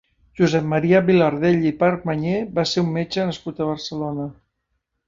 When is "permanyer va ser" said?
1.83-2.87